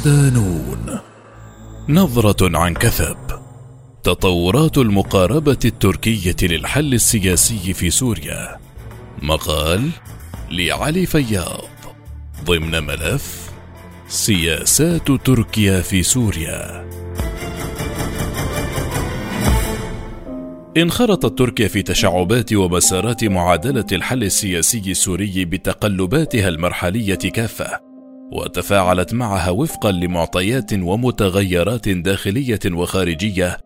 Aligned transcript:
صدانون 0.00 0.98
نظرة 1.88 2.58
عن 2.58 2.74
كثب. 2.74 3.16
تطورات 4.02 4.78
المقاربة 4.78 5.58
التركية 5.64 6.36
للحل 6.42 6.94
السياسي 6.94 7.72
في 7.72 7.90
سوريا. 7.90 8.56
مقال 9.22 9.90
لعلي 10.50 11.06
فياض. 11.06 11.64
ضمن 12.44 12.82
ملف 12.82 13.50
سياسات 14.08 15.10
تركيا 15.10 15.80
في 15.80 16.02
سوريا. 16.02 16.90
انخرطت 20.76 21.38
تركيا 21.38 21.68
في 21.68 21.82
تشعبات 21.82 22.52
ومسارات 22.52 23.24
معادلة 23.24 23.86
الحل 23.92 24.24
السياسي 24.24 24.90
السوري 24.90 25.44
بتقلباتها 25.44 26.48
المرحلية 26.48 27.14
كافة. 27.14 27.89
وتفاعلت 28.32 29.14
معها 29.14 29.50
وفقا 29.50 29.92
لمعطيات 29.92 30.72
ومتغيرات 30.72 31.88
داخلية 31.88 32.60
وخارجية 32.66 33.58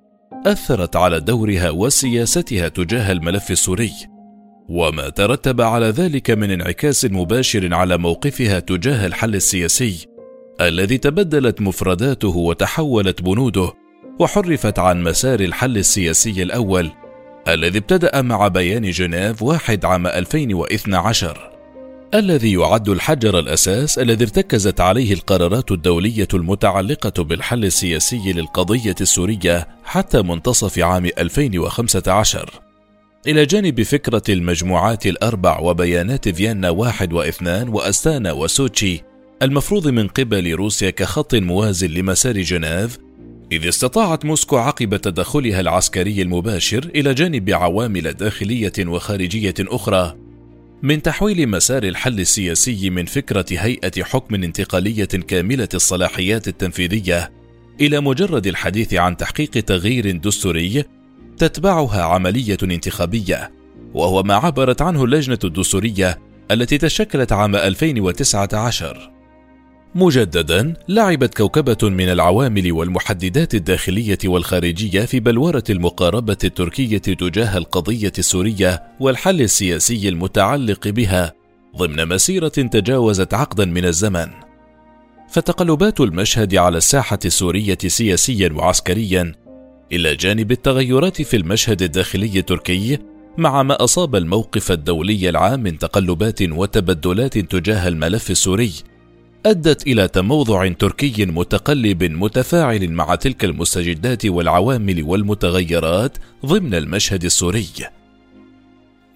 أثرت 0.47 0.97
على 0.97 1.21
دورها 1.21 1.71
وسياستها 1.71 2.69
تجاه 2.69 3.13
الملف 3.13 3.51
السوري. 3.51 3.93
وما 4.69 5.09
ترتب 5.09 5.61
على 5.61 5.87
ذلك 5.87 6.31
من 6.31 6.51
انعكاس 6.51 7.05
مباشر 7.05 7.75
على 7.75 7.99
موقفها 7.99 8.59
تجاه 8.59 9.07
الحل 9.07 9.35
السياسي 9.35 10.07
الذي 10.61 10.99
تبدلت 10.99 11.61
مفرداته 11.61 12.37
وتحولت 12.37 13.23
بنوده 13.23 13.73
وحرفت 14.21 14.79
عن 14.79 15.03
مسار 15.03 15.41
الحل 15.41 15.79
السياسي 15.79 16.43
الأول 16.43 16.91
الذي 17.49 17.79
ابتدأ 17.79 18.23
مع 18.23 18.49
بيان 18.49 18.91
جنيف 18.91 19.43
واحد 19.43 19.85
عام 19.85 20.07
2012 20.07 21.54
الذي 22.15 22.53
يعد 22.53 22.89
الحجر 22.89 23.39
الأساس 23.39 23.99
الذي 23.99 24.25
ارتكزت 24.25 24.81
عليه 24.81 25.13
القرارات 25.13 25.73
الدولية 25.73 26.29
المتعلقة 26.35 27.23
بالحل 27.23 27.65
السياسي 27.65 28.33
للقضية 28.33 28.95
السورية 29.01 29.69
حتى 29.85 30.23
منتصف 30.23 30.79
عام 30.79 31.07
2015 31.19 32.51
إلى 33.27 33.47
جانب 33.47 33.83
فكرة 33.83 34.23
المجموعات 34.29 35.07
الأربع 35.07 35.59
وبيانات 35.59 36.29
فيينا 36.29 36.71
واحد 36.71 37.13
واثنان 37.13 37.69
وأستانا 37.69 38.33
وسوتشي 38.33 39.03
المفروض 39.43 39.89
من 39.89 40.09
قبل 40.09 40.55
روسيا 40.55 40.91
كخط 40.91 41.35
موازن 41.35 41.89
لمسار 41.89 42.43
جنيف 42.43 42.99
إذ 43.53 43.69
استطاعت 43.69 44.25
موسكو 44.25 44.57
عقب 44.57 44.97
تدخلها 44.97 45.61
العسكري 45.61 46.23
المباشر 46.23 46.91
إلى 46.95 47.15
جانب 47.15 47.51
عوامل 47.51 48.13
داخلية 48.13 48.73
وخارجية 48.81 49.55
أخرى. 49.61 50.24
من 50.85 51.03
تحويل 51.03 51.49
مسار 51.49 51.83
الحل 51.83 52.21
السياسي 52.21 52.91
من 52.91 53.05
فكرة 53.05 53.45
هيئة 53.51 54.03
حكم 54.03 54.35
انتقالية 54.35 55.05
كاملة 55.05 55.69
الصلاحيات 55.75 56.49
التنفيذية 56.49 57.33
إلى 57.81 58.01
مجرد 58.01 58.47
الحديث 58.47 58.95
عن 58.95 59.17
تحقيق 59.17 59.51
تغيير 59.51 60.17
دستوري 60.17 60.85
تتبعها 61.39 62.03
عملية 62.03 62.57
انتخابية 62.63 63.53
وهو 63.95 64.23
ما 64.23 64.35
عبرت 64.35 64.83
عنه 64.83 65.05
اللجنة 65.05 65.39
الدستورية 65.45 66.19
التي 66.51 66.79
تشكلت 66.79 67.33
عام 67.33 67.57
2019 67.57 69.14
مجددا 69.95 70.75
لعبت 70.89 71.37
كوكبة 71.37 71.89
من 71.89 72.09
العوامل 72.09 72.73
والمحددات 72.73 73.55
الداخلية 73.55 74.19
والخارجية 74.25 75.01
في 75.01 75.21
بلورة 75.21 75.65
المقاربة 75.71 76.37
التركية 76.45 76.99
تجاه 76.99 77.59
القضية 77.59 78.13
السورية 78.19 78.83
والحل 79.01 79.41
السياسي 79.41 80.09
المتعلق 80.09 80.89
بها 80.89 81.33
ضمن 81.77 82.09
مسيرة 82.09 82.49
تجاوزت 82.49 83.35
عقدا 83.35 83.65
من 83.65 83.85
الزمن. 83.85 84.27
فتقلبات 85.31 86.01
المشهد 86.01 86.55
على 86.55 86.77
الساحة 86.79 87.19
السورية 87.25 87.79
سياسيا 87.87 88.53
وعسكريا 88.53 89.33
إلى 89.93 90.17
جانب 90.17 90.53
التغيرات 90.53 91.23
في 91.23 91.37
المشهد 91.37 91.83
الداخلي 91.83 92.39
التركي 92.39 92.99
مع 93.39 93.63
ما 93.63 93.85
أصاب 93.85 94.17
الموقف 94.17 94.73
الدولي 94.73 95.29
العام 95.29 95.61
من 95.61 95.79
تقلبات 95.79 96.43
وتبدلات 96.43 97.39
تجاه 97.39 97.89
الملف 97.89 98.31
السوري 98.31 98.73
أدت 99.47 99.87
إلى 99.87 100.09
تموضع 100.09 100.69
تركي 100.69 101.27
متقلب 101.27 102.05
متفاعل 102.05 102.91
مع 102.91 103.15
تلك 103.15 103.45
المستجدات 103.45 104.27
والعوامل 104.27 105.03
والمتغيرات 105.03 106.19
ضمن 106.47 106.75
المشهد 106.75 107.25
السوري. 107.25 107.69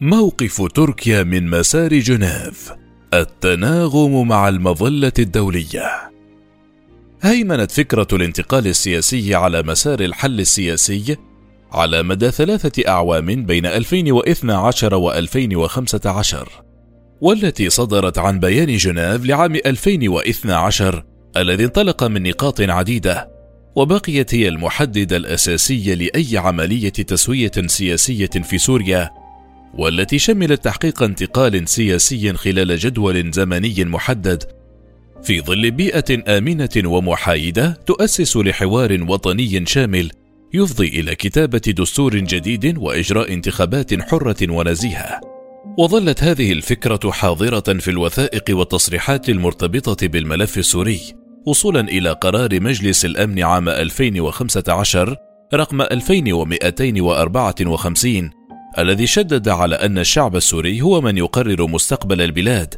موقف 0.00 0.62
تركيا 0.74 1.22
من 1.22 1.50
مسار 1.50 1.94
جنيف. 1.94 2.72
التناغم 3.14 4.28
مع 4.28 4.48
المظلة 4.48 5.12
الدولية. 5.18 6.10
هيمنت 7.22 7.70
فكرة 7.70 8.08
الانتقال 8.12 8.66
السياسي 8.66 9.34
على 9.34 9.62
مسار 9.62 10.00
الحل 10.00 10.40
السياسي 10.40 11.16
على 11.72 12.02
مدى 12.02 12.30
ثلاثة 12.30 12.88
أعوام 12.88 13.46
بين 13.46 13.66
2012 13.66 14.94
و 14.94 15.12
2015 15.12 16.67
والتي 17.20 17.70
صدرت 17.70 18.18
عن 18.18 18.40
بيان 18.40 18.76
جنيف 18.76 19.26
لعام 19.26 19.54
2012 19.54 21.04
الذي 21.36 21.64
انطلق 21.64 22.04
من 22.04 22.22
نقاط 22.22 22.60
عديدة 22.60 23.30
وبقيت 23.76 24.34
هي 24.34 24.48
المحدد 24.48 25.12
الأساسي 25.12 25.94
لأي 25.94 26.38
عملية 26.38 26.88
تسوية 26.88 27.52
سياسية 27.66 28.26
في 28.26 28.58
سوريا 28.58 29.10
والتي 29.74 30.18
شملت 30.18 30.64
تحقيق 30.64 31.02
انتقال 31.02 31.68
سياسي 31.68 32.32
خلال 32.32 32.78
جدول 32.78 33.30
زمني 33.30 33.84
محدد 33.84 34.42
في 35.22 35.40
ظل 35.40 35.70
بيئة 35.70 36.38
آمنة 36.38 36.68
ومحايدة 36.84 37.70
تؤسس 37.86 38.36
لحوار 38.36 39.04
وطني 39.08 39.66
شامل 39.66 40.10
يفضي 40.54 40.88
إلى 40.88 41.14
كتابة 41.14 41.58
دستور 41.58 42.16
جديد 42.16 42.78
وإجراء 42.78 43.32
انتخابات 43.32 44.02
حرة 44.02 44.50
ونزيهة. 44.50 45.37
وظلت 45.78 46.22
هذه 46.22 46.52
الفكرة 46.52 47.10
حاضرة 47.10 47.60
في 47.60 47.90
الوثائق 47.90 48.44
والتصريحات 48.50 49.28
المرتبطة 49.28 50.06
بالملف 50.06 50.58
السوري 50.58 51.00
وصولا 51.46 51.80
إلى 51.80 52.10
قرار 52.10 52.60
مجلس 52.60 53.04
الأمن 53.04 53.42
عام 53.42 53.68
2015 53.68 55.16
رقم 55.54 55.82
2254 55.82 58.30
الذي 58.78 59.06
شدد 59.06 59.48
على 59.48 59.74
أن 59.74 59.98
الشعب 59.98 60.36
السوري 60.36 60.82
هو 60.82 61.00
من 61.00 61.18
يقرر 61.18 61.66
مستقبل 61.66 62.20
البلاد 62.20 62.74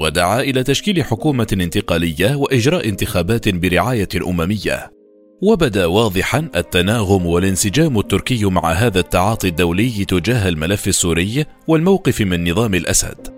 ودعا 0.00 0.40
إلى 0.40 0.62
تشكيل 0.62 1.04
حكومة 1.04 1.46
انتقالية 1.52 2.34
وإجراء 2.34 2.88
انتخابات 2.88 3.48
برعاية 3.48 4.08
أممية 4.26 4.95
وبدا 5.42 5.86
واضحا 5.86 6.48
التناغم 6.56 7.26
والانسجام 7.26 7.98
التركي 7.98 8.44
مع 8.44 8.72
هذا 8.72 9.00
التعاطي 9.00 9.48
الدولي 9.48 10.04
تجاه 10.04 10.48
الملف 10.48 10.88
السوري 10.88 11.44
والموقف 11.68 12.20
من 12.20 12.50
نظام 12.50 12.74
الأسد 12.74 13.36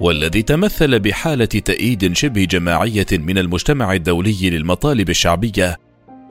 والذي 0.00 0.42
تمثل 0.42 0.98
بحالة 0.98 1.44
تأييد 1.44 2.12
شبه 2.16 2.44
جماعية 2.44 3.06
من 3.12 3.38
المجتمع 3.38 3.92
الدولي 3.92 4.50
للمطالب 4.50 5.10
الشعبية 5.10 5.76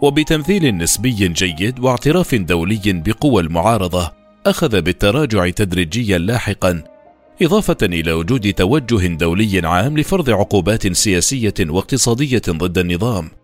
وبتمثيل 0.02 0.78
نسبي 0.78 1.28
جيد 1.28 1.80
واعتراف 1.80 2.36
دولي 2.36 2.82
بقوى 2.86 3.42
المعارضة 3.42 4.12
أخذ 4.46 4.82
بالتراجع 4.82 5.50
تدريجيا 5.50 6.18
لاحقا 6.18 6.84
إضافة 7.42 7.78
إلى 7.84 8.12
وجود 8.12 8.54
توجه 8.54 9.08
دولي 9.08 9.62
عام 9.68 9.98
لفرض 9.98 10.30
عقوبات 10.30 10.94
سياسية 10.94 11.54
واقتصادية 11.60 12.42
ضد 12.50 12.78
النظام. 12.78 13.39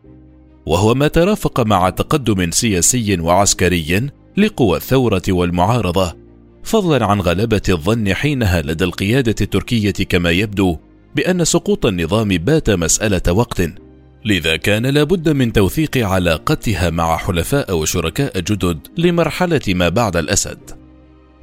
وهو 0.66 0.94
ما 0.94 1.08
ترافق 1.08 1.60
مع 1.60 1.90
تقدم 1.90 2.52
سياسي 2.52 3.20
وعسكري 3.20 4.10
لقوى 4.38 4.78
الثورة 4.78 5.22
والمعارضة 5.30 6.16
فضلا 6.64 7.06
عن 7.06 7.22
غلبة 7.22 7.62
الظن 7.70 8.14
حينها 8.14 8.62
لدى 8.62 8.84
القيادة 8.84 9.36
التركية 9.42 9.92
كما 9.92 10.32
يبدو 10.32 10.78
بأن 11.16 11.46
سقوط 11.46 11.86
النظام 11.86 12.28
بات 12.28 12.70
مسألة 12.70 13.34
وقت 13.34 13.62
لذا 14.26 14.56
كان 14.56 14.86
لابد 14.86 15.30
من 15.30 15.54
توثيق 15.54 15.98
علاقتها 15.98 16.90
مع 16.90 17.18
حلفاء 17.18 17.78
وشركاء 17.78 18.40
جدد 18.40 18.80
لمرحلة 18.98 19.62
ما 19.68 19.90
بعد 19.90 20.18
الأسد. 20.18 20.60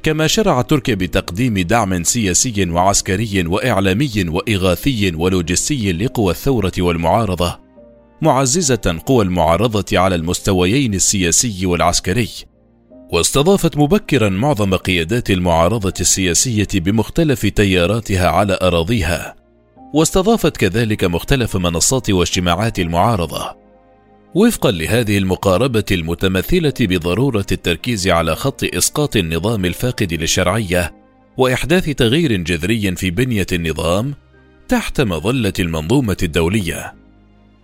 كما 0.03 0.27
شرع 0.27 0.61
تركيا 0.61 0.95
بتقديم 0.95 1.59
دعم 1.59 2.03
سياسي 2.03 2.69
وعسكري 2.69 3.47
وإعلامي 3.47 4.11
وإغاثي 4.27 5.15
ولوجستي 5.15 5.91
لقوى 5.91 6.31
الثورة 6.31 6.71
والمعارضة 6.79 7.62
معززة 8.23 9.01
قوى 9.05 9.25
المعارضة 9.25 9.99
على 9.99 10.15
المستويين 10.15 10.93
السياسي 10.93 11.65
والعسكري. 11.65 12.29
واستضافت 13.11 13.77
مبكرا 13.77 14.29
معظم 14.29 14.75
قيادات 14.75 15.31
المعارضة 15.31 15.93
السياسية 15.99 16.67
بمختلف 16.73 17.45
تياراتها 17.45 18.27
على 18.27 18.57
أراضيها. 18.61 19.35
واستضافت 19.93 20.57
كذلك 20.57 21.03
مختلف 21.03 21.57
منصات 21.57 22.09
واجتماعات 22.09 22.79
المعارضة. 22.79 23.55
وفقا 24.35 24.71
لهذه 24.71 25.17
المقاربة 25.17 25.85
المتمثلة 25.91 26.73
بضرورة 26.79 27.45
التركيز 27.51 28.07
على 28.07 28.35
خط 28.35 28.63
إسقاط 28.63 29.15
النظام 29.15 29.65
الفاقد 29.65 30.13
للشرعية 30.13 30.95
وإحداث 31.37 31.89
تغيير 31.89 32.35
جذري 32.35 32.95
في 32.95 33.11
بنية 33.11 33.47
النظام 33.51 34.13
تحت 34.67 35.01
مظلة 35.01 35.53
المنظومة 35.59 36.17
الدولية. 36.23 37.02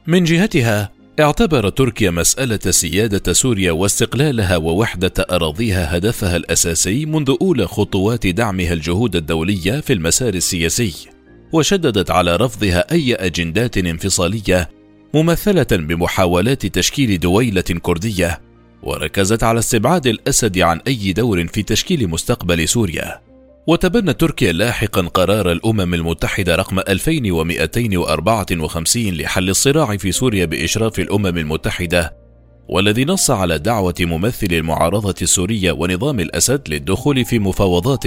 من 0.09 0.23
جهتها 0.23 0.91
اعتبر 1.19 1.69
تركيا 1.69 2.09
مسألة 2.11 2.59
سيادة 2.71 3.33
سوريا 3.33 3.71
واستقلالها 3.71 4.57
ووحدة 4.57 5.13
أراضيها 5.31 5.97
هدفها 5.97 6.35
الأساسي 6.35 7.05
منذ 7.05 7.35
أولى 7.41 7.67
خطوات 7.67 8.27
دعمها 8.27 8.73
الجهود 8.73 9.15
الدولية 9.15 9.79
في 9.79 9.93
المسار 9.93 10.33
السياسي، 10.33 10.93
وشددت 11.53 12.11
على 12.11 12.35
رفضها 12.35 12.91
أي 12.91 13.15
أجندات 13.15 13.77
انفصالية 13.77 14.69
ممثلة 15.13 15.67
بمحاولات 15.71 16.65
تشكيل 16.65 17.19
دويلة 17.19 17.61
كردية، 17.61 18.41
وركزت 18.83 19.43
على 19.43 19.59
استبعاد 19.59 20.07
الأسد 20.07 20.59
عن 20.59 20.79
أي 20.87 21.13
دور 21.13 21.47
في 21.47 21.63
تشكيل 21.63 22.07
مستقبل 22.07 22.67
سوريا. 22.67 23.28
وتبنت 23.69 24.19
تركيا 24.19 24.51
لاحقا 24.51 25.01
قرار 25.01 25.51
الأمم 25.51 25.93
المتحدة 25.93 26.55
رقم 26.55 26.79
2254 26.79 29.13
لحل 29.13 29.49
الصراع 29.49 29.97
في 29.97 30.11
سوريا 30.11 30.45
بإشراف 30.45 30.99
الأمم 30.99 31.37
المتحدة 31.37 32.15
والذي 32.69 33.05
نص 33.05 33.31
على 33.31 33.59
دعوة 33.59 33.95
ممثل 33.99 34.47
المعارضة 34.51 35.15
السورية 35.21 35.71
ونظام 35.71 36.19
الأسد 36.19 36.61
للدخول 36.67 37.25
في 37.25 37.39
مفاوضات 37.39 38.03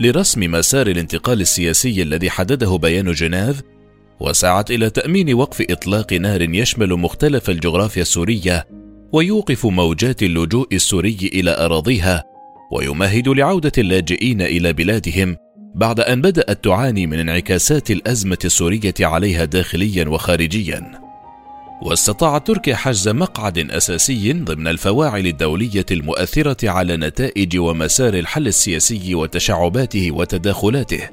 لرسم 0.00 0.50
مسار 0.50 0.86
الانتقال 0.86 1.40
السياسي 1.40 2.02
الذي 2.02 2.30
حدده 2.30 2.76
بيان 2.76 3.12
جنيف 3.12 3.62
وسعت 4.20 4.70
إلى 4.70 4.90
تأمين 4.90 5.34
وقف 5.34 5.66
إطلاق 5.70 6.12
نار 6.12 6.42
يشمل 6.42 6.96
مختلف 6.96 7.50
الجغرافيا 7.50 8.02
السورية 8.02 8.66
ويوقف 9.12 9.66
موجات 9.66 10.22
اللجوء 10.22 10.74
السوري 10.74 11.30
إلى 11.34 11.64
أراضيها. 11.64 12.31
ويمهد 12.72 13.28
لعودة 13.28 13.72
اللاجئين 13.78 14.42
إلى 14.42 14.72
بلادهم 14.72 15.36
بعد 15.74 16.00
أن 16.00 16.20
بدأت 16.20 16.64
تعاني 16.64 17.06
من 17.06 17.18
انعكاسات 17.18 17.90
الأزمة 17.90 18.38
السورية 18.44 18.94
عليها 19.00 19.44
داخليا 19.44 20.08
وخارجيا. 20.08 21.00
واستطاعت 21.82 22.46
تركيا 22.46 22.76
حجز 22.76 23.08
مقعد 23.08 23.58
أساسي 23.70 24.32
ضمن 24.32 24.68
الفواعل 24.68 25.26
الدولية 25.26 25.86
المؤثرة 25.90 26.70
على 26.70 26.96
نتائج 26.96 27.58
ومسار 27.58 28.14
الحل 28.14 28.46
السياسي 28.46 29.14
وتشعباته 29.14 30.10
وتداخلاته، 30.10 31.08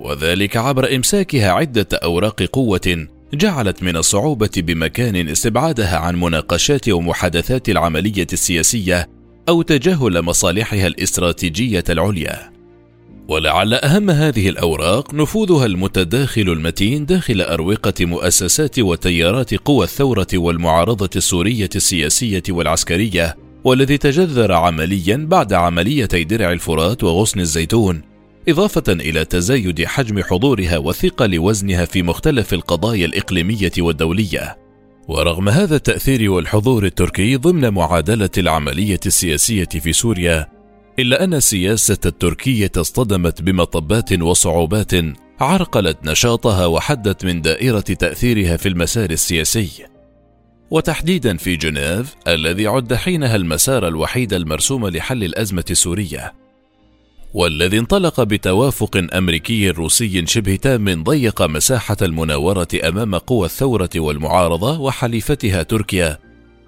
وذلك 0.00 0.56
عبر 0.56 0.96
إمساكها 0.96 1.50
عدة 1.50 1.88
أوراق 1.92 2.42
قوة 2.42 3.06
جعلت 3.34 3.82
من 3.82 3.96
الصعوبة 3.96 4.50
بمكان 4.56 5.28
استبعادها 5.28 5.98
عن 5.98 6.20
مناقشات 6.20 6.88
ومحادثات 6.88 7.68
العملية 7.68 8.26
السياسية 8.32 9.19
أو 9.50 9.62
تجاهل 9.62 10.22
مصالحها 10.22 10.86
الاستراتيجية 10.86 11.84
العليا. 11.88 12.50
ولعل 13.28 13.74
أهم 13.74 14.10
هذه 14.10 14.48
الأوراق 14.48 15.14
نفوذها 15.14 15.66
المتداخل 15.66 16.40
المتين 16.40 17.06
داخل 17.06 17.40
أروقة 17.40 17.94
مؤسسات 18.00 18.78
وتيارات 18.78 19.54
قوى 19.54 19.84
الثورة 19.84 20.26
والمعارضة 20.34 21.10
السورية 21.16 21.68
السياسية 21.76 22.42
والعسكرية 22.48 23.36
والذي 23.64 23.98
تجذر 23.98 24.52
عمليا 24.52 25.16
بعد 25.16 25.52
عمليتي 25.52 26.24
درع 26.24 26.52
الفرات 26.52 27.04
وغصن 27.04 27.40
الزيتون 27.40 28.02
إضافة 28.48 28.92
إلى 28.92 29.24
تزايد 29.24 29.84
حجم 29.84 30.22
حضورها 30.22 30.78
وثقل 30.78 31.38
وزنها 31.38 31.84
في 31.84 32.02
مختلف 32.02 32.54
القضايا 32.54 33.06
الإقليمية 33.06 33.72
والدولية. 33.78 34.69
ورغم 35.08 35.48
هذا 35.48 35.76
التأثير 35.76 36.30
والحضور 36.30 36.84
التركي 36.84 37.36
ضمن 37.36 37.68
معادلة 37.68 38.30
العملية 38.38 39.00
السياسية 39.06 39.64
في 39.64 39.92
سوريا، 39.92 40.46
إلا 40.98 41.24
أن 41.24 41.34
السياسة 41.34 41.98
التركية 42.06 42.70
اصطدمت 42.76 43.42
بمطبات 43.42 44.12
وصعوبات 44.12 44.92
عرقلت 45.40 45.98
نشاطها 46.04 46.66
وحدت 46.66 47.24
من 47.24 47.42
دائرة 47.42 47.80
تأثيرها 47.80 48.56
في 48.56 48.68
المسار 48.68 49.10
السياسي. 49.10 49.68
وتحديدا 50.70 51.36
في 51.36 51.56
جنيف 51.56 52.14
الذي 52.28 52.66
عد 52.66 52.94
حينها 52.94 53.36
المسار 53.36 53.88
الوحيد 53.88 54.32
المرسوم 54.32 54.88
لحل 54.88 55.24
الأزمة 55.24 55.64
السورية. 55.70 56.32
والذي 57.34 57.78
انطلق 57.78 58.22
بتوافق 58.22 59.06
أمريكي 59.14 59.70
روسي 59.70 60.26
شبه 60.26 60.56
تام 60.56 61.02
ضيق 61.02 61.42
مساحة 61.42 61.96
المناورة 62.02 62.68
أمام 62.84 63.14
قوى 63.14 63.46
الثورة 63.46 63.90
والمعارضة 63.96 64.80
وحليفتها 64.80 65.62
تركيا 65.62 66.18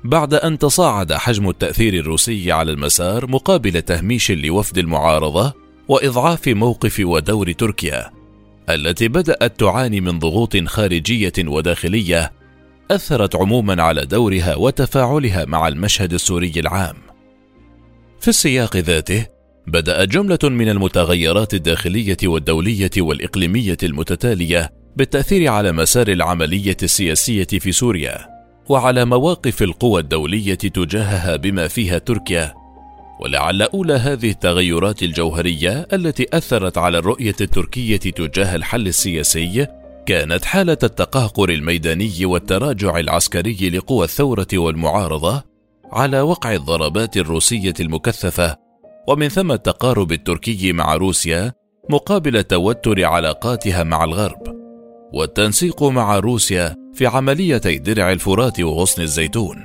بعد 0.05 0.35
أن 0.35 0.59
تصاعد 0.59 1.13
حجم 1.13 1.49
التأثير 1.49 1.95
الروسي 1.95 2.53
على 2.53 2.73
المسار 2.73 3.27
مقابل 3.27 3.83
تهميش 3.83 4.31
لوفد 4.31 4.79
المعارضة 4.79 5.53
وإضعاف 5.89 6.49
موقف 6.49 7.01
ودور 7.01 7.53
تركيا 7.53 8.11
التي 8.71 9.09
بدأت 9.09 9.61
تعاني 9.61 10.01
من 10.01 10.19
ضغوط 10.19 10.57
خارجية 10.57 11.33
وداخلية 11.39 12.33
أثرت 12.91 13.37
عموما 13.37 13.83
على 13.83 14.07
دورها 14.07 14.57
وتفاعلها 14.57 15.45
مع 15.45 15.69
المشهد 15.69 16.13
السوري 16.13 16.53
العام. 16.57 16.97
في 18.21 18.29
السياق 18.29 18.77
ذاته 18.77 19.27
بدأت 19.67 20.09
جملة 20.09 20.39
من 20.43 20.69
المتغيرات 20.69 21.55
الداخلية 21.55 22.17
والدولية 22.25 22.91
والإقليمية 22.99 23.77
المتتالية 23.83 24.73
بالتأثير 24.97 25.51
على 25.51 25.73
مسار 25.73 26.09
العملية 26.09 26.77
السياسية 26.83 27.45
في 27.45 27.73
سوريا، 27.73 28.29
وعلى 28.69 29.05
مواقف 29.05 29.63
القوى 29.63 30.01
الدولية 30.01 30.55
تجاهها 30.55 31.37
بما 31.37 31.69
فيها 31.69 31.99
تركيا، 31.99 32.55
ولعل 33.21 33.63
أولى 33.63 33.95
هذه 33.95 34.31
التغيرات 34.31 35.03
الجوهرية 35.03 35.87
التي 35.93 36.27
أثرت 36.33 36.79
على 36.79 36.99
الرؤية 36.99 37.37
التركية 37.41 37.97
تجاه 37.97 38.57
الحل 38.57 38.87
السياسي 38.87 39.67
كانت 40.07 40.45
حالة 40.45 40.79
التقهقر 40.83 41.51
الميداني 41.51 42.27
والتراجع 42.27 42.99
العسكري 42.99 43.71
لقوى 43.71 44.05
الثورة 44.05 44.47
والمعارضة 44.55 45.43
على 45.93 46.21
وقع 46.21 46.55
الضربات 46.55 47.17
الروسية 47.17 47.75
المكثفة 47.81 48.57
ومن 49.09 49.29
ثم 49.29 49.53
التقارب 49.53 50.13
التركي 50.13 50.73
مع 50.73 50.95
روسيا 50.95 51.53
مقابل 51.91 52.43
توتر 52.45 53.05
علاقاتها 53.05 53.85
مع 53.85 54.05
الغرب 54.05 54.63
والتنسيق 55.13 55.83
مع 55.83 56.19
روسيا 56.19 56.77
في 56.95 57.07
عمليتي 57.07 57.79
درع 57.79 58.13
الفرات 58.13 58.61
وغصن 58.61 59.03
الزيتون. 59.03 59.65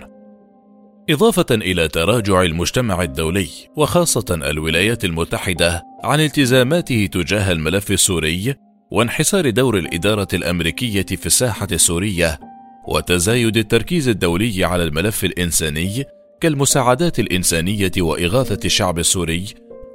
إضافة 1.09 1.45
إلى 1.51 1.87
تراجع 1.87 2.41
المجتمع 2.41 3.01
الدولي 3.01 3.47
وخاصة 3.75 4.25
الولايات 4.31 5.05
المتحدة 5.05 5.83
عن 6.03 6.19
التزاماته 6.19 7.09
تجاه 7.11 7.51
الملف 7.51 7.91
السوري 7.91 8.55
وانحسار 8.91 9.49
دور 9.49 9.77
الإدارة 9.77 10.27
الأمريكية 10.33 11.05
في 11.05 11.25
الساحة 11.25 11.67
السورية 11.71 12.39
وتزايد 12.87 13.57
التركيز 13.57 14.07
الدولي 14.07 14.65
على 14.65 14.83
الملف 14.83 15.23
الإنساني 15.23 16.05
كالمساعدات 16.41 17.19
الإنسانية 17.19 17.91
وإغاثة 17.97 18.59
الشعب 18.65 18.99
السوري 18.99 19.45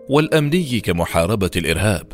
والأمني 0.08 0.80
كمحاربة 0.80 1.50
الإرهاب 1.56 2.12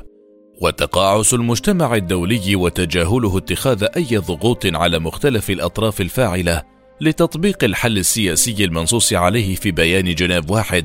وتقاعس 0.62 1.35
المجتمع 1.35 1.94
الدولي 1.94 2.56
وتجاهله 2.56 3.38
اتخاذ 3.38 3.87
أي 3.97 4.16
ضغوط 4.16 4.66
على 4.66 4.99
مختلف 4.99 5.50
الأطراف 5.50 6.00
الفاعلة 6.00 6.62
لتطبيق 7.00 7.64
الحل 7.64 7.99
السياسي 7.99 8.64
المنصوص 8.64 9.12
عليه 9.12 9.54
في 9.54 9.70
بيان 9.70 10.14
جنيف 10.14 10.50
واحد 10.50 10.85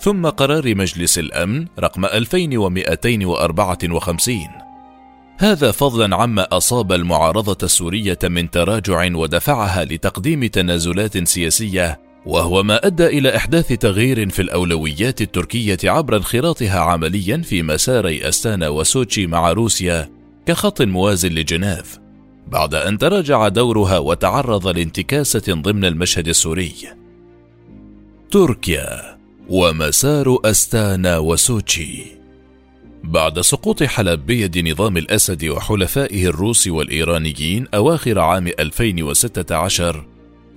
ثم 0.00 0.26
قرار 0.26 0.74
مجلس 0.74 1.18
الأمن 1.18 1.66
رقم 1.78 2.04
2254 2.04 4.38
هذا 5.38 5.70
فضلا 5.70 6.16
عما 6.16 6.56
أصاب 6.56 6.92
المعارضة 6.92 7.58
السورية 7.62 8.18
من 8.24 8.50
تراجع 8.50 9.16
ودفعها 9.16 9.84
لتقديم 9.84 10.46
تنازلات 10.46 11.28
سياسية 11.28 12.07
وهو 12.26 12.62
ما 12.62 12.86
أدى 12.86 13.06
إلى 13.06 13.36
إحداث 13.36 13.72
تغيير 13.72 14.28
في 14.28 14.42
الأولويات 14.42 15.20
التركية 15.20 15.78
عبر 15.84 16.16
انخراطها 16.16 16.80
عمليا 16.80 17.36
في 17.36 17.62
مساري 17.62 18.28
أستانا 18.28 18.68
وسوتشي 18.68 19.26
مع 19.26 19.52
روسيا 19.52 20.10
كخط 20.46 20.82
موازن 20.82 21.28
لجنيف 21.28 21.98
بعد 22.52 22.74
أن 22.74 22.98
تراجع 22.98 23.48
دورها 23.48 23.98
وتعرض 23.98 24.68
لانتكاسة 24.68 25.54
ضمن 25.54 25.84
المشهد 25.84 26.28
السوري. 26.28 26.74
تركيا 28.30 29.18
ومسار 29.48 30.38
أستانا 30.44 31.18
وسوتشي. 31.18 32.04
بعد 33.04 33.40
سقوط 33.40 33.82
حلب 33.82 34.26
بيد 34.26 34.68
نظام 34.68 34.96
الأسد 34.96 35.44
وحلفائه 35.44 36.26
الروس 36.26 36.66
والإيرانيين 36.66 37.66
أواخر 37.74 38.18
عام 38.18 38.46
2016 38.46 40.04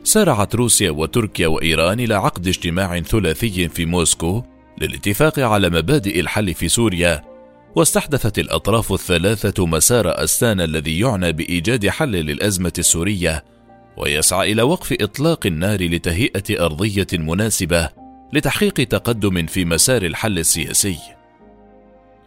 سارعت 0.03 0.55
روسيا 0.55 0.91
وتركيا 0.91 1.48
وإيران 1.48 2.00
إلى 2.00 2.15
عقد 2.15 2.48
اجتماع 2.48 3.00
ثلاثي 3.00 3.70
في 3.70 3.86
موسكو 3.86 4.43
للاتفاق 4.81 5.39
على 5.39 5.70
مبادئ 5.70 6.20
الحل 6.20 6.53
في 6.53 6.67
سوريا 6.67 7.24
واستحدثت 7.75 8.39
الأطراف 8.39 8.93
الثلاثة 8.93 9.65
مسار 9.65 10.24
استانا 10.24 10.63
الذي 10.63 11.00
يعنى 11.00 11.31
بإيجاد 11.31 11.89
حل 11.89 12.12
للأزمة 12.12 12.74
السورية 12.77 13.43
ويسعى 13.98 14.51
إلى 14.51 14.62
وقف 14.62 14.93
إطلاق 15.01 15.46
النار 15.46 15.84
لتهيئة 15.84 16.65
أرضية 16.65 17.08
مناسبة 17.13 17.89
لتحقيق 18.34 18.74
تقدم 18.74 19.46
في 19.46 19.65
مسار 19.65 20.01
الحل 20.01 20.39
السياسي. 20.39 20.98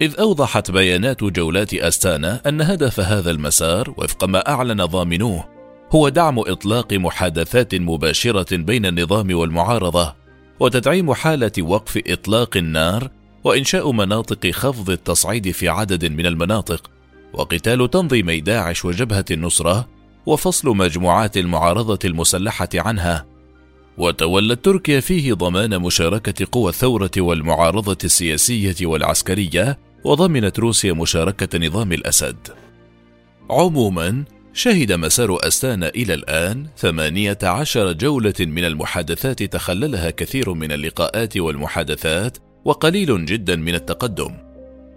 إذ 0.02 0.20
أوضحت 0.20 0.70
بيانات 0.70 1.24
جولات 1.24 1.74
أستانا 1.74 2.40
أن 2.46 2.60
هدف 2.60 3.00
هذا 3.00 3.30
المسار 3.30 3.94
وفق 3.96 4.24
ما 4.24 4.48
أعلن 4.48 4.84
ضامنوه 4.84 5.53
هو 5.90 6.08
دعم 6.08 6.38
إطلاق 6.38 6.92
محادثات 6.92 7.74
مباشرة 7.74 8.56
بين 8.56 8.86
النظام 8.86 9.34
والمعارضة 9.34 10.14
وتدعيم 10.60 11.14
حالة 11.14 11.52
وقف 11.58 12.02
إطلاق 12.06 12.56
النار 12.56 13.10
وإنشاء 13.44 13.92
مناطق 13.92 14.50
خفض 14.50 14.90
التصعيد 14.90 15.50
في 15.50 15.68
عدد 15.68 16.04
من 16.04 16.26
المناطق 16.26 16.90
وقتال 17.32 17.90
تنظيمي 17.90 18.40
داعش 18.40 18.84
وجبهة 18.84 19.24
النصرة 19.30 19.88
وفصل 20.26 20.68
مجموعات 20.76 21.36
المعارضة 21.36 21.98
المسلحة 22.04 22.68
عنها. 22.74 23.26
وتولت 23.98 24.64
تركيا 24.64 25.00
فيه 25.00 25.34
ضمان 25.34 25.78
مشاركة 25.78 26.46
قوى 26.52 26.68
الثورة 26.68 27.10
والمعارضة 27.18 27.98
السياسية 28.04 28.86
والعسكرية 28.86 29.78
وضمنت 30.04 30.58
روسيا 30.58 30.92
مشاركة 30.92 31.66
نظام 31.66 31.92
الأسد. 31.92 32.36
عموما 33.50 34.24
شهد 34.56 34.92
مسار 34.92 35.38
أستانا 35.46 35.88
إلى 35.88 36.14
الآن 36.14 36.66
ثمانية 36.76 37.38
عشر 37.42 37.92
جولة 37.92 38.34
من 38.40 38.64
المحادثات 38.64 39.42
تخللها 39.42 40.10
كثير 40.10 40.52
من 40.52 40.72
اللقاءات 40.72 41.36
والمحادثات 41.36 42.38
وقليل 42.64 43.26
جدا 43.26 43.56
من 43.56 43.74
التقدم. 43.74 44.30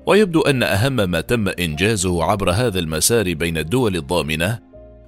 ويبدو 0.06 0.42
أن 0.42 0.64
أهم 0.64 0.96
ما 0.96 1.22
تم 1.22 1.48
إنجازه 1.48 2.24
عبر 2.24 2.52
هذا 2.52 2.80
المسار 2.80 3.34
بين 3.34 3.58
الدول 3.58 3.96
الضامنة 3.96 4.60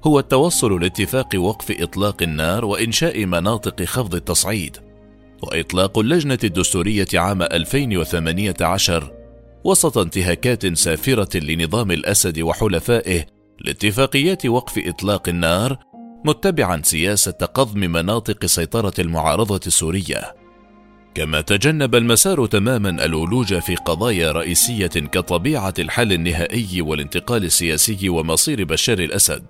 هو 0.03 0.19
التوصل 0.19 0.81
لاتفاق 0.81 1.29
وقف 1.35 1.81
إطلاق 1.81 2.23
النار 2.23 2.65
وإنشاء 2.65 3.25
مناطق 3.25 3.83
خفض 3.83 4.15
التصعيد. 4.15 4.77
وإطلاق 5.43 5.99
اللجنة 5.99 6.39
الدستورية 6.43 7.07
عام 7.13 7.41
2018 7.41 9.11
وسط 9.63 9.97
انتهاكات 9.97 10.77
سافرة 10.77 11.37
لنظام 11.37 11.91
الأسد 11.91 12.39
وحلفائه 12.39 13.38
لاتفاقيات 13.61 14.45
وقف 14.45 14.87
إطلاق 14.87 15.29
النار 15.29 15.77
متبعا 16.25 16.81
سياسة 16.83 17.31
قضم 17.31 17.79
مناطق 17.79 18.45
سيطرة 18.45 18.93
المعارضة 18.99 19.59
السورية. 19.67 20.35
كما 21.15 21.41
تجنب 21.41 21.95
المسار 21.95 22.45
تماما 22.45 23.05
الولوج 23.05 23.59
في 23.59 23.75
قضايا 23.75 24.31
رئيسية 24.31 24.87
كطبيعة 24.87 25.73
الحل 25.79 26.13
النهائي 26.13 26.81
والانتقال 26.81 27.43
السياسي 27.43 28.09
ومصير 28.09 28.63
بشار 28.63 28.99
الأسد. 28.99 29.43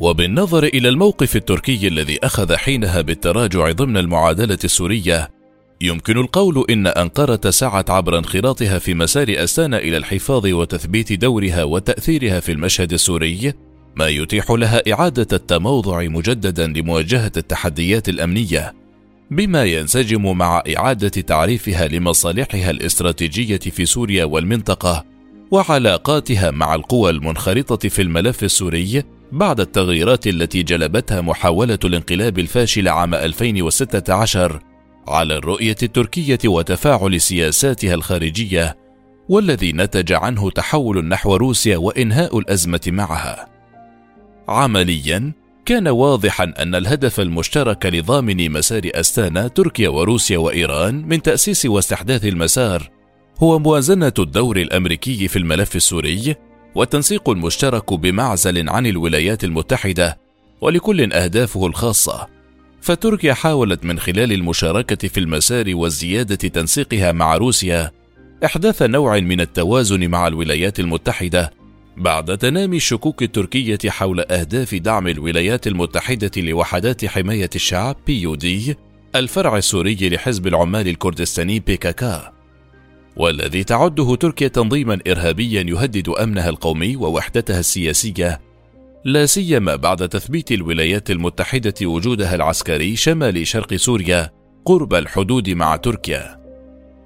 وبالنظر 0.00 0.64
إلى 0.64 0.88
الموقف 0.88 1.36
التركي 1.36 1.88
الذي 1.88 2.18
أخذ 2.22 2.56
حينها 2.56 3.00
بالتراجع 3.00 3.72
ضمن 3.72 3.96
المعادلة 3.96 4.58
السورية 4.64 5.30
يمكن 5.82 6.18
القول 6.18 6.64
إن 6.70 6.86
أنقرة 6.86 7.50
سعت 7.50 7.90
عبر 7.90 8.18
انخراطها 8.18 8.78
في 8.78 8.94
مسار 8.94 9.26
أستانا 9.30 9.78
إلى 9.78 9.96
الحفاظ 9.96 10.46
وتثبيت 10.46 11.12
دورها 11.12 11.64
وتأثيرها 11.64 12.40
في 12.40 12.52
المشهد 12.52 12.92
السوري، 12.92 13.52
ما 13.96 14.08
يتيح 14.08 14.50
لها 14.50 14.92
إعادة 14.92 15.26
التموضع 15.32 16.02
مجددا 16.02 16.66
لمواجهة 16.66 17.32
التحديات 17.36 18.08
الأمنية، 18.08 18.74
بما 19.30 19.64
ينسجم 19.64 20.38
مع 20.38 20.62
إعادة 20.76 21.08
تعريفها 21.08 21.88
لمصالحها 21.88 22.70
الاستراتيجية 22.70 23.58
في 23.58 23.84
سوريا 23.86 24.24
والمنطقة، 24.24 25.04
وعلاقاتها 25.50 26.50
مع 26.50 26.74
القوى 26.74 27.10
المنخرطة 27.10 27.88
في 27.88 28.02
الملف 28.02 28.44
السوري 28.44 29.02
بعد 29.32 29.60
التغييرات 29.60 30.26
التي 30.26 30.62
جلبتها 30.62 31.20
محاولة 31.20 31.78
الانقلاب 31.84 32.38
الفاشل 32.38 32.88
عام 32.88 33.14
2016 33.14 34.71
على 35.08 35.36
الرؤية 35.36 35.76
التركية 35.82 36.38
وتفاعل 36.44 37.20
سياساتها 37.20 37.94
الخارجية 37.94 38.76
والذي 39.28 39.72
نتج 39.72 40.12
عنه 40.12 40.50
تحول 40.50 41.04
نحو 41.04 41.36
روسيا 41.36 41.76
وإنهاء 41.76 42.38
الأزمة 42.38 42.80
معها. 42.86 43.48
عمليا 44.48 45.32
كان 45.66 45.88
واضحا 45.88 46.44
أن 46.44 46.74
الهدف 46.74 47.20
المشترك 47.20 47.86
لضامن 47.86 48.50
مسار 48.52 48.82
أستانا 48.86 49.48
تركيا 49.48 49.88
وروسيا 49.88 50.38
وإيران 50.38 51.08
من 51.08 51.22
تأسيس 51.22 51.66
واستحداث 51.66 52.24
المسار 52.24 52.90
هو 53.38 53.58
موازنة 53.58 54.12
الدور 54.18 54.56
الأمريكي 54.56 55.28
في 55.28 55.38
الملف 55.38 55.76
السوري 55.76 56.36
والتنسيق 56.74 57.30
المشترك 57.30 57.92
بمعزل 57.92 58.68
عن 58.68 58.86
الولايات 58.86 59.44
المتحدة 59.44 60.18
ولكل 60.60 61.12
أهدافه 61.12 61.66
الخاصة. 61.66 62.28
فتركيا 62.82 63.34
حاولت 63.34 63.84
من 63.84 63.98
خلال 63.98 64.32
المشاركة 64.32 65.08
في 65.08 65.20
المسار 65.20 65.64
وزيادة 65.68 66.34
تنسيقها 66.34 67.12
مع 67.12 67.36
روسيا 67.36 67.90
إحداث 68.44 68.82
نوع 68.82 69.20
من 69.20 69.40
التوازن 69.40 70.08
مع 70.08 70.26
الولايات 70.26 70.80
المتحدة 70.80 71.50
بعد 71.96 72.38
تنامي 72.38 72.76
الشكوك 72.76 73.22
التركية 73.22 73.78
حول 73.86 74.20
أهداف 74.20 74.74
دعم 74.74 75.08
الولايات 75.08 75.66
المتحدة 75.66 76.30
لوحدات 76.36 77.04
حماية 77.04 77.50
الشعب 77.54 77.96
دي 78.06 78.76
الفرع 79.16 79.56
السوري 79.56 80.08
لحزب 80.08 80.46
العمال 80.46 80.88
الكردستاني 80.88 81.60
بيكاكا 81.60 82.32
والذي 83.16 83.64
تعده 83.64 84.14
تركيا 84.14 84.48
تنظيما 84.48 84.98
إرهابيا 85.06 85.62
يهدد 85.62 86.08
أمنها 86.08 86.48
القومي 86.48 86.96
ووحدتها 86.96 87.60
السياسية. 87.60 88.40
لا 89.04 89.26
سيما 89.26 89.76
بعد 89.76 90.08
تثبيت 90.08 90.52
الولايات 90.52 91.10
المتحدة 91.10 91.74
وجودها 91.82 92.34
العسكري 92.34 92.96
شمال 92.96 93.46
شرق 93.46 93.74
سوريا 93.74 94.30
قرب 94.64 94.94
الحدود 94.94 95.50
مع 95.50 95.76
تركيا. 95.76 96.40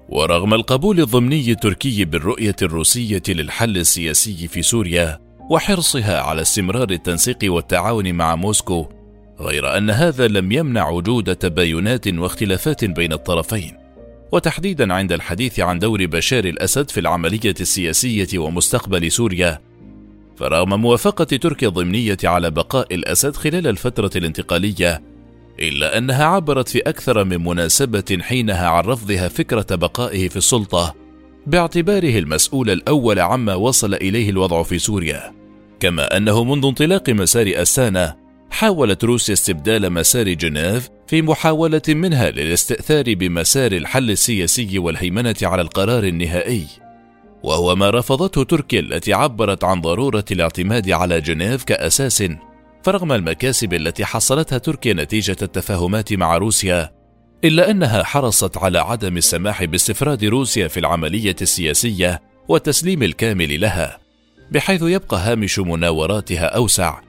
ورغم 0.09 0.53
القبول 0.53 0.99
الضمني 0.99 1.51
التركي 1.51 2.05
بالرؤية 2.05 2.55
الروسية 2.61 3.23
للحل 3.27 3.77
السياسي 3.77 4.47
في 4.47 4.61
سوريا 4.61 5.19
وحرصها 5.49 6.21
على 6.21 6.41
استمرار 6.41 6.89
التنسيق 6.89 7.37
والتعاون 7.43 8.13
مع 8.13 8.35
موسكو، 8.35 8.89
غير 9.39 9.77
أن 9.77 9.89
هذا 9.89 10.27
لم 10.27 10.51
يمنع 10.51 10.89
وجود 10.89 11.35
تباينات 11.35 12.07
واختلافات 12.07 12.85
بين 12.85 13.13
الطرفين. 13.13 13.77
وتحديدا 14.31 14.93
عند 14.93 15.11
الحديث 15.11 15.59
عن 15.59 15.79
دور 15.79 16.05
بشار 16.05 16.45
الأسد 16.45 16.89
في 16.89 16.99
العملية 16.99 17.55
السياسية 17.61 18.39
ومستقبل 18.39 19.11
سوريا 19.11 19.59
فرغم 20.37 20.81
موافقة 20.81 21.23
تركيا 21.23 21.67
الضمنية 21.67 22.17
على 22.23 22.51
بقاء 22.51 22.95
الأسد 22.95 23.35
خلال 23.35 23.67
الفترة 23.67 24.11
الانتقالية 24.15 25.01
إلا 25.59 25.97
أنها 25.97 26.25
عبرت 26.25 26.69
في 26.69 26.79
أكثر 26.79 27.23
من 27.23 27.43
مناسبة 27.43 28.17
حينها 28.21 28.67
عن 28.67 28.83
رفضها 28.83 29.27
فكرة 29.27 29.75
بقائه 29.75 30.29
في 30.29 30.37
السلطة 30.37 30.95
باعتباره 31.47 32.19
المسؤول 32.19 32.69
الأول 32.69 33.19
عما 33.19 33.55
وصل 33.55 33.93
إليه 33.93 34.29
الوضع 34.29 34.63
في 34.63 34.79
سوريا. 34.79 35.33
كما 35.79 36.17
أنه 36.17 36.43
منذ 36.43 36.65
انطلاق 36.65 37.09
مسار 37.09 37.51
أستانا 37.55 38.15
حاولت 38.51 39.03
روسيا 39.03 39.33
استبدال 39.33 39.93
مسار 39.93 40.33
جنيف 40.33 40.89
في 41.07 41.21
محاولة 41.21 41.81
منها 41.87 42.29
للاستئثار 42.29 43.13
بمسار 43.13 43.71
الحل 43.71 44.11
السياسي 44.11 44.79
والهيمنة 44.79 45.35
على 45.43 45.61
القرار 45.61 46.03
النهائي. 46.03 46.86
وهو 47.43 47.75
ما 47.75 47.89
رفضته 47.89 48.43
تركيا 48.43 48.79
التي 48.79 49.13
عبرت 49.13 49.63
عن 49.63 49.81
ضرورة 49.81 50.25
الاعتماد 50.31 50.89
على 50.89 51.21
جنيف 51.21 51.63
كأساس 51.63 52.23
فرغم 52.83 53.11
المكاسب 53.11 53.73
التي 53.73 54.05
حصلتها 54.05 54.57
تركيا 54.57 54.93
نتيجة 54.93 55.35
التفاهمات 55.41 56.13
مع 56.13 56.37
روسيا 56.37 56.91
إلا 57.43 57.71
أنها 57.71 58.03
حرصت 58.03 58.57
على 58.57 58.79
عدم 58.79 59.17
السماح 59.17 59.63
باستفراد 59.63 60.25
روسيا 60.25 60.67
في 60.67 60.79
العملية 60.79 61.35
السياسية 61.41 62.21
والتسليم 62.47 63.03
الكامل 63.03 63.61
لها 63.61 63.97
بحيث 64.51 64.81
يبقى 64.81 65.17
هامش 65.17 65.59
مناوراتها 65.59 66.45
أوسع 66.45 66.99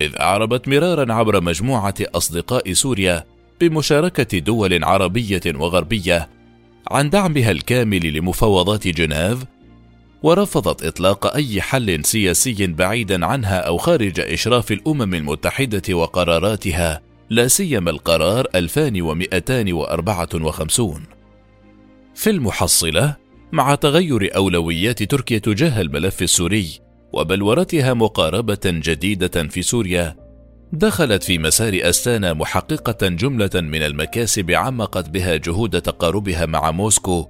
إذ 0.00 0.12
أعربت 0.20 0.68
مرارا 0.68 1.12
عبر 1.12 1.40
مجموعة 1.40 1.94
أصدقاء 2.00 2.72
سوريا 2.72 3.24
بمشاركة 3.60 4.38
دول 4.38 4.84
عربية 4.84 5.40
وغربية 5.46 6.28
عن 6.90 7.10
دعمها 7.10 7.50
الكامل 7.50 8.12
لمفاوضات 8.12 8.88
جنيف 8.88 9.44
ورفضت 10.24 10.84
إطلاق 10.84 11.34
أي 11.34 11.62
حل 11.62 12.04
سياسي 12.04 12.66
بعيدا 12.66 13.26
عنها 13.26 13.58
أو 13.58 13.78
خارج 13.78 14.20
إشراف 14.20 14.72
الأمم 14.72 15.14
المتحدة 15.14 15.94
وقراراتها 15.94 17.00
لا 17.30 17.48
سيما 17.48 17.90
القرار 17.90 18.46
2254 18.54 21.02
في 22.14 22.30
المحصلة 22.30 23.16
مع 23.52 23.74
تغير 23.74 24.36
أولويات 24.36 25.02
تركيا 25.02 25.38
تجاه 25.38 25.80
الملف 25.80 26.22
السوري 26.22 26.68
وبلورتها 27.12 27.94
مقاربة 27.94 28.60
جديدة 28.64 29.48
في 29.48 29.62
سوريا 29.62 30.16
دخلت 30.72 31.22
في 31.22 31.38
مسار 31.38 31.78
أستانا 31.82 32.32
محققة 32.32 33.08
جملة 33.08 33.50
من 33.54 33.82
المكاسب 33.82 34.50
عمقت 34.50 35.08
بها 35.08 35.36
جهود 35.36 35.82
تقاربها 35.82 36.46
مع 36.46 36.70
موسكو 36.70 37.28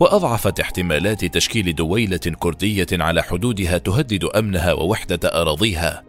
وأضعفت 0.00 0.60
احتمالات 0.60 1.24
تشكيل 1.24 1.74
دويلة 1.74 2.16
كردية 2.16 2.86
على 2.92 3.22
حدودها 3.22 3.78
تهدد 3.78 4.24
أمنها 4.24 4.72
ووحدة 4.72 5.20
أراضيها. 5.24 6.02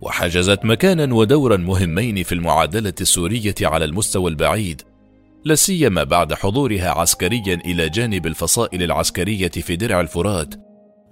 وحجزت 0.00 0.64
مكانا 0.64 1.14
ودورا 1.14 1.56
مهمين 1.56 2.22
في 2.22 2.32
المعادلة 2.32 2.94
السورية 3.00 3.54
على 3.62 3.84
المستوى 3.84 4.30
البعيد 4.30 4.82
لا 5.44 5.54
سيما 5.54 6.04
بعد 6.04 6.34
حضورها 6.34 6.90
عسكريا 6.90 7.54
إلى 7.64 7.88
جانب 7.88 8.26
الفصائل 8.26 8.82
العسكرية 8.82 9.48
في 9.48 9.76
درع 9.76 10.00
الفرات 10.00 10.54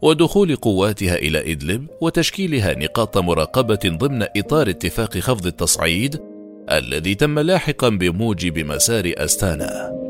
ودخول 0.02 0.56
قواتها 0.56 1.14
إلى 1.14 1.52
إدلب 1.52 1.86
وتشكيلها 2.00 2.74
نقاط 2.74 3.18
مراقبة 3.18 3.80
ضمن 3.86 4.26
إطار 4.36 4.70
اتفاق 4.70 5.18
خفض 5.18 5.46
التصعيد 5.46 6.20
الذي 6.70 7.14
تم 7.14 7.38
لاحقا 7.38 7.88
بموجب 7.88 8.58
مسار 8.58 9.12
أستانا. 9.16 10.01